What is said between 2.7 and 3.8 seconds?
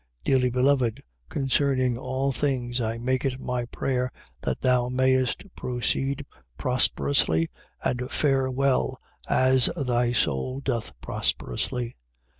I make it my